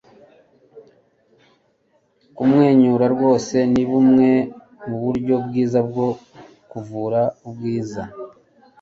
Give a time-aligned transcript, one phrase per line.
[2.35, 4.29] kumwenyura rwose ni bumwe
[4.87, 6.07] mu buryo bwiza bwo
[6.71, 8.03] kuvura ubwiza